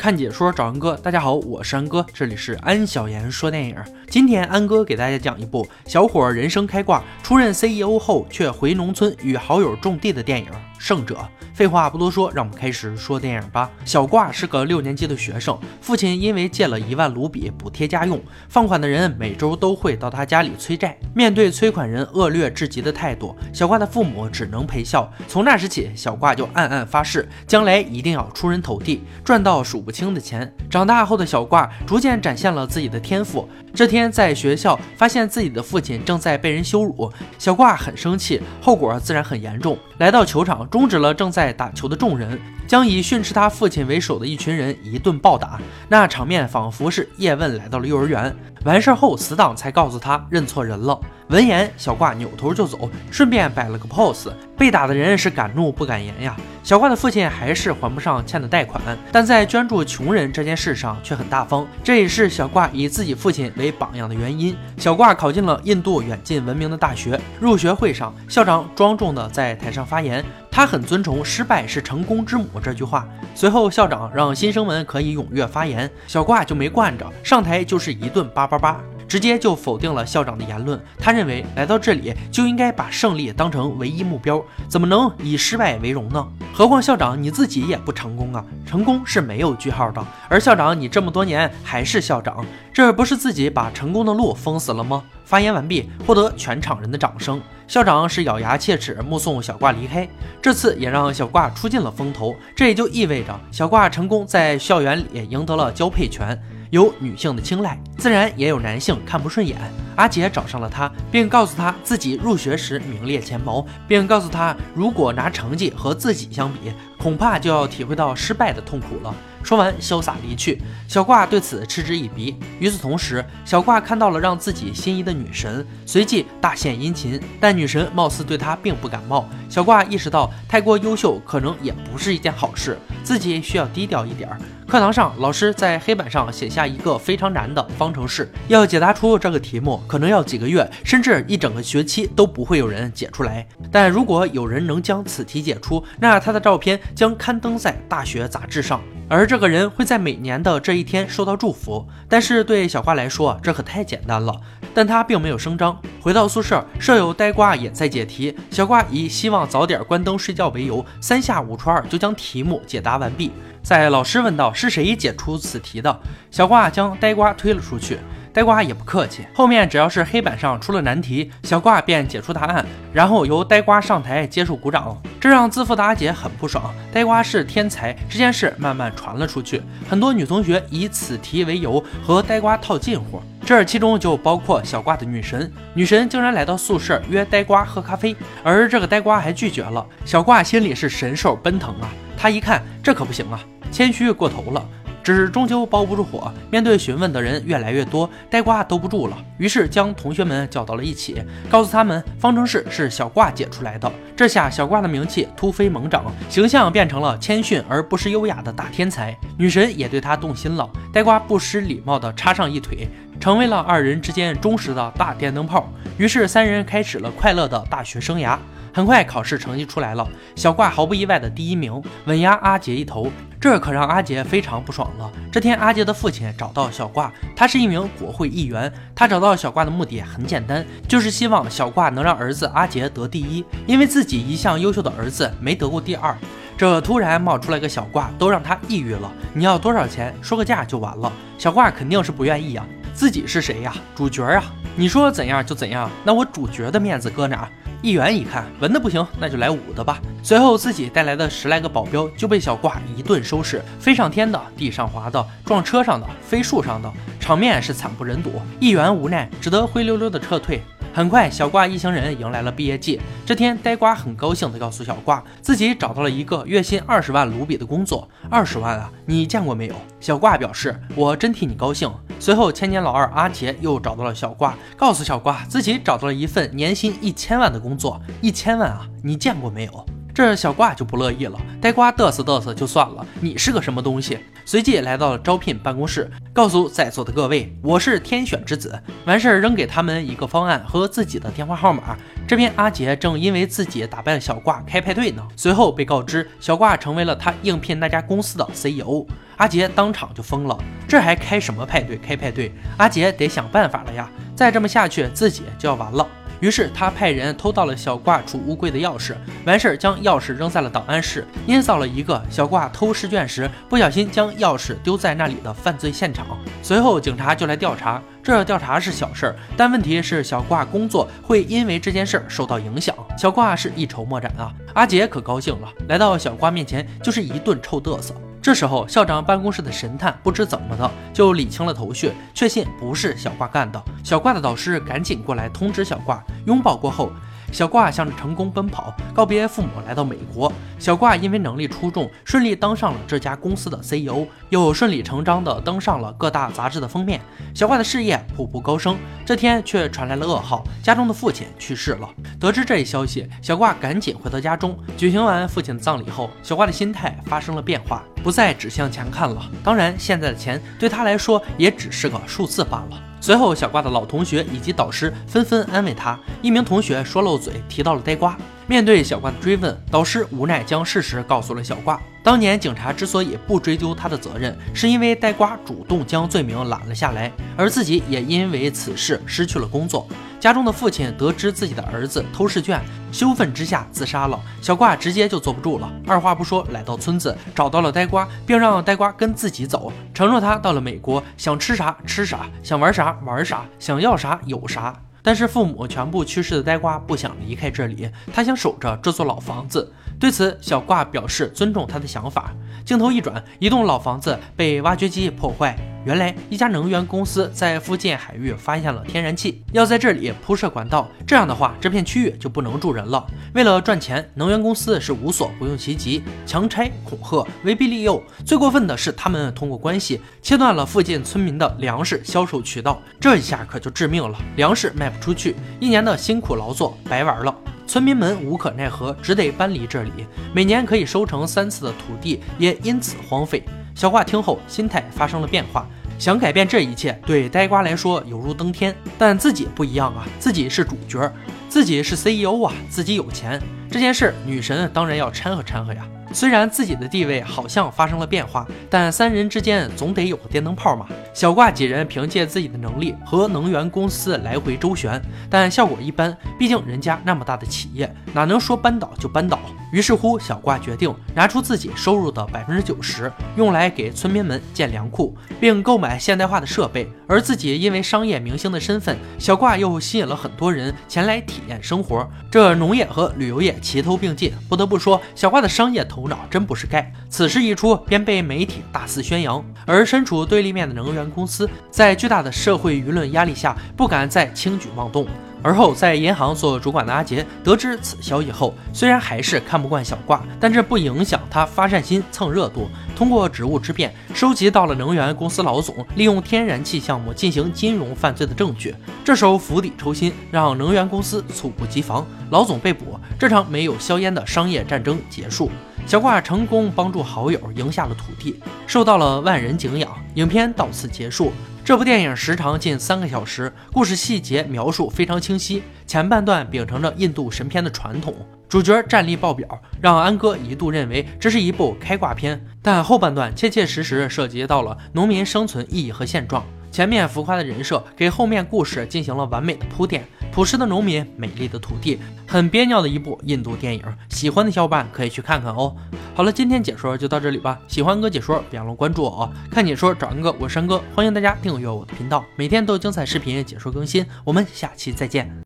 [0.00, 3.76] 看解说找安哥，大家好，我是安哥，这里是安小言说电影。
[4.08, 10.46] 今天安哥给大家讲一部小伙人生开挂，出任 CEO 后却回农村与好友种地的电影
[10.80, 11.14] 《胜者》。
[11.52, 13.70] 废话不多说，让我们开始说电影吧。
[13.84, 18.18] 小挂是个六年级的学生，父亲因为借了一万卢比补贴家用，
[18.48, 20.96] 放款的人每周都会到他家里催债。
[21.14, 25.12] 面对催款人恶劣至极的态度，小挂的父母只能陪笑。
[25.28, 30.50] 从那时起，小挂就暗暗发誓，将来一定要出人头地，赚到数不清的钱。
[30.70, 33.46] 长大后的小挂逐渐展现了自己的天赋。
[33.74, 39.76] 这天在学校发现自己的父亲正在被人羞辱，小挂很生气，后果自然很严重。
[39.98, 45.60] 来到球场，终止了正在打球的众人，将以训斥他父亲为首的一群人一顿暴打。
[45.88, 48.34] 那场面仿佛是叶问来到了幼儿园。
[48.64, 51.00] 完事后，死党才告诉他认错人了。
[51.30, 54.32] 闻言，小挂扭头就走，顺便摆了个 pose。
[54.58, 56.36] 被打的人是敢怒不敢言呀。
[56.64, 61.64] 小挂的父亲还是还不上欠的贷款，但在捐助穷人这件事上却很大方。
[61.84, 64.56] 这也是小挂以自己父亲为榜样的原因。
[64.76, 67.18] 小挂考进了印度远近闻名的大学。
[67.38, 73.08] 入学会上，校长庄重地在台上发言，他很尊崇“失败是成功之母”这句话。
[73.36, 78.80] 随后，校长让新生们可以踊跃发言，小挂就没惯着，上台就是一顿叭叭叭。
[79.10, 80.80] 直接就否定了校长的言论。
[80.96, 86.24] 他认为来到这里就应该把胜利当成唯一目标，怎么能以失败为荣呢？
[86.54, 90.00] 何况校长你自己也不成功啊，成功是没有句号的。
[90.28, 95.02] 而校长你这么多年还是校长，这不是自己把成功的路封死了吗？
[95.24, 97.42] 发言完毕，获得全场人的掌声。
[97.66, 100.08] 校长是咬牙切齿目送小挂离开，
[100.40, 102.36] 这次也让小挂出尽了风头。
[102.54, 106.40] 这也就意味着小挂成功在校园里赢得了交配权。
[106.70, 109.58] 有女性的青睐，自然也有男性看不顺眼。
[109.96, 119.14] 阿杰找上了他，并告诉他自己入学时名列前茅，并告诉他如果拿成绩和自己相比，恐怕就要体会到失败的痛苦了。
[119.42, 120.62] 说完，潇洒离去。
[120.86, 122.36] 小挂对此嗤之以鼻。
[122.60, 129.28] 与此同时，小挂看到了让自己心仪的女神，随即大献殷勤，但女神貌似对他并不感冒。
[129.48, 134.38] 小挂意识到，太过优秀可能也不是一件好事，自己需要低调一点儿。
[134.70, 143.44] 课堂上，老师在黑板上写下一个非常难的方程式，要解答出这个题目，可能要几个月，甚至一整个学期都不会有人解出来。
[143.72, 148.80] 但如果有人能将此题解出，那他的照片将刊登在大学杂志上。
[149.08, 154.32] 而这个人会在每年的这一天受到祝福，但是对小瓜来说，这可太简单了。
[154.72, 155.76] 但他并没有声张。
[156.00, 158.32] 回到宿舍，舍友呆瓜也在解题。
[158.52, 163.32] 小瓜以希望早点关灯睡觉为由，三下五除二就将题目解答完毕。
[163.62, 166.00] 在老师问到是谁解出此题的，
[166.30, 167.98] 小瓜将呆瓜推了出去。
[168.32, 176.72] 呆瓜也不客气，后面只要是黑板上出了难题，小瓜便解出答案，然后由呆瓜上台接受鼓掌，这让自负的阿杰很不爽。
[176.92, 185.50] 呆瓜是天才，这件事慢慢传了出去，很多女同学以此题为由和呆瓜套近乎，这其中就包括小挂的女神。
[185.74, 189.84] 女神竟然来到宿舍约呆瓜喝咖啡，而这个呆瓜还拒绝了。
[190.04, 193.40] 小挂心里是神兽奔腾啊，他一看这可不行啊，
[193.72, 194.64] 谦虚过头了。
[195.02, 203.90] 只是终究包不住火，面对询问的人越来越多，呆瓜兜不住了，于是将同学们叫到了一起，告诉他们方程式是小挂解出来的。
[204.14, 209.16] 这下小挂的名气突飞猛涨，形象变成了谦逊而不失优雅的大天才。
[209.38, 215.72] 女神也对他动心了，呆瓜不失礼貌地插上一腿，成为了二人之间忠实的大电灯泡。
[215.96, 218.38] 于是三人开始了快乐的大学生涯。
[218.72, 223.10] 很快考试成绩出来了，小挂毫不意外的第一名，稳压阿杰一头。
[223.40, 225.10] 这可让阿杰非常不爽了。
[225.32, 228.70] 这天，阿杰的父亲找到小挂，他是一名国会议员。
[228.94, 236.14] 他找到小挂的目的很简单，就是希望小挂能让儿子阿杰得第一，因为自己一向优秀的儿子没得过第二。
[236.58, 239.10] 这突然冒出来个小挂，都让他抑郁了。
[239.32, 240.14] 你要多少钱？
[240.20, 241.10] 说个价就完了。
[241.38, 243.72] 小挂肯定是不愿意呀，自己是谁呀？
[243.94, 244.44] 主角啊！
[244.76, 247.48] 你说怎样就怎样，那我主角的面子搁哪？
[247.82, 249.98] 议员一看文的不行，那就来武的吧。
[250.22, 258.30] 随后自己带来的十来个保镖就被小挂一顿收拾，飞上天的、地上滑的、撞车上的、飞树上的，场面是惨不忍睹。
[258.58, 260.62] 议员无奈，只得灰溜溜的撤退。
[260.92, 263.00] 很快，小挂一行人迎来了毕业季。
[263.24, 268.08] 这天，呆瓜很高兴地告诉小挂，自己找到了一个月薪二十万卢比的工作。
[268.28, 269.74] 二十万啊，你见过没有？
[270.00, 271.88] 小挂表示，我真替你高兴。
[272.18, 278.00] 随后，千年老二阿杰又找到了小挂，告诉小挂自己找到了一份年薪一千万的工作。
[278.20, 279.86] 一千万啊，你见过没有？
[280.20, 284.18] 这小挂就不乐意了，呆瓜嘚瑟嘚瑟就算了，你是个什么东西？
[284.44, 288.78] 随即来到了招聘办公室，告诉在座的各位，我是天选之子。
[289.06, 291.96] 完事儿扔给他们一个方案和自己的电话号码。
[292.28, 299.06] 这边阿杰正因为自己打败小挂开派对呢，随后被告知小挂成为了他应聘那家公司的 CEO。
[299.38, 300.54] 阿杰当场就疯了，
[300.86, 301.96] 这还开什么派对？
[301.96, 302.52] 开派对？
[302.76, 304.06] 阿杰得想办法了呀！
[304.36, 306.06] 再这么下去，自己就要完了。
[306.40, 309.14] 于是他派人偷到了小挂储物柜的钥匙，
[309.46, 316.26] 完事儿将钥匙扔在了档案室，捏造了一个小挂偷试卷时不小心将钥匙丢在那里的犯罪现场。
[316.62, 322.94] 随后警察就来调查，这调查是小事儿，但问题是小挂工作会因为这件事儿受到影响。
[323.18, 324.52] 小挂是一筹莫展啊！
[324.74, 328.14] 阿杰可高兴了，来到小挂面前就是一顿臭嘚瑟。
[328.42, 333.82] 这时候，校长办公室的神探不知怎么的就理清了头绪，确信不是小挂干的。
[334.02, 337.12] 小挂的导师赶紧过来通知小挂，拥抱过后。
[337.52, 340.50] 小挂向着成功奔跑，告别父母，来到美国。
[340.78, 347.20] 小挂因为能力出众，顺利当上了这家公司的 CEO，又顺理成章地登上了各大杂志的封面。
[347.52, 348.96] 小挂的事业步步高升。
[349.26, 352.08] 这天却传来了噩耗，家中的父亲去世了。
[352.38, 354.78] 得知这一消息，小挂赶紧回到家中。
[354.96, 359.50] 举行完父亲的葬礼后，小挂的心态发生了变化，不再只向前看了。
[359.64, 363.02] 当然，现在的钱对他来说也只是个数字罢了。
[363.20, 366.18] 随后，小挂的老同学以及导师纷纷安慰他。
[366.40, 368.36] 一名同学说漏嘴，提到了呆瓜。
[368.66, 372.00] 面对小挂的追问，导师无奈将事实告诉了小挂。
[372.22, 380.06] 当年警察之所以不追究他的责任，是因为呆瓜主动将罪名揽了下来，而自己也因为此事失去了工作。
[380.38, 382.80] 家中的父亲得知自己的儿子偷试卷，
[383.10, 384.40] 羞愤之下自杀了。
[384.62, 394.94] 小挂直接就坐不住了，二话不说来到村子，找到了呆瓜，并让呆瓜跟自己走，承诺他到了美国想吃啥吃啥，想玩啥玩啥，想要啥有啥。
[395.22, 399.92] 但是父母全部去世的呆瓜不想离开这里，他想守着这座老房子。
[400.20, 402.52] 对此，小挂表示尊重他的想法。
[402.84, 405.74] 镜头一转，一栋老房子被挖掘机破坏。
[406.04, 411.08] 原来一家能源公司在附近海域发现了天然气，要在这里铺设管道。
[411.26, 413.26] 这样的话，这片区域就不能住人了。
[413.54, 418.22] 为了赚钱，能源公司是无所不用其极，强拆、恐吓、威逼利诱。
[418.44, 423.00] 最过分的是，他们通过关系切断了附近村民的粮食销售渠道。
[423.18, 427.54] 这一下可就致命了，粮食卖不出去，一年的辛苦劳作白玩了。
[427.90, 430.12] 村民们无可奈何，只得搬离这里。
[430.54, 433.64] 每年可以收成三次的土地也因此荒废。
[433.96, 435.84] 小挂听后，心态发生了变化，
[436.16, 438.94] 想改变这一切，对呆瓜来说犹如登天。
[439.18, 441.28] 但自己不一样啊，自己是主角，
[441.68, 443.60] 自己是 CEO 啊，自己有钱。
[443.90, 446.06] 这件事，女神当然要掺和掺和呀。
[446.32, 451.06] 虽然自己的地位好像发生了变化，但三人之间总得有个电灯泡嘛。
[451.34, 456.36] 小挂几人凭借自己的能力和能源公司来回周旋，但效果一般。
[456.58, 459.58] 毕竟人家那么大的企业，哪能说扳倒就扳倒？
[459.92, 467.10] 于是乎，小挂决定拿出自己收入的百分之九十，用来给村民们建粮库，并购买现代化的设备。
[467.26, 472.28] 而自己因为商业明星的身份，小挂又吸引了很多人前来体验生活。
[472.50, 477.12] 这农业和旅游业齐头并进，不得不说，小挂的商业头脑真不是盖。
[477.28, 479.64] 此事一出，便被媒体大肆宣扬。
[479.86, 485.26] 而身处对立面的能源公司，在巨大的社会舆论压力下，不敢再轻举妄动。
[485.62, 492.88] 而后，在银行做主管的阿杰得知此消息后，虽然还是看不惯小挂，但这不影响他发善心蹭热度。
[493.14, 498.94] 通过职务之便，收集到了能源公司老总利用天然气项目进行金融犯罪的证据。
[499.24, 505.70] 这时候釜底抽薪，让能源公司猝不及防，老总被捕，这场没有硝烟的商业战争结束。
[506.06, 510.10] 小挂成功帮助好友赢下了土地，受到了万人敬仰。
[510.34, 511.52] 影片到此结束。
[511.90, 515.82] 这部电影时长近三个小时，故事细节描述非常清晰。
[516.06, 518.32] 前半段秉承着印度神片的传统，
[518.68, 519.66] 主角战力爆表，
[520.00, 522.64] 让安哥一度认为这是一部开挂片。
[522.80, 526.64] 但后半段切切实实涉及到了农民生存意义和现状。
[526.90, 530.26] 前面浮夸的人设给后面故事进行了完美的铺垫。
[530.52, 534.02] 朴实的农民，美丽的土地，很憋尿的一部印度电影。
[534.30, 535.94] 喜欢的小伙伴可以去看看哦。
[536.34, 537.78] 好了，今天解说就到这里吧。
[537.86, 539.52] 喜欢哥解说，别忘了关注我哦。
[539.70, 544.26] 看解说找恩哥，我是山哥，欢迎大家订阅我的频道，每天都有精彩视频解说更新。
[544.44, 545.50] 我们下期再见。